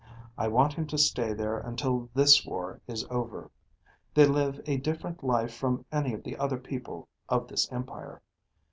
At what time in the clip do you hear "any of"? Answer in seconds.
5.91-6.23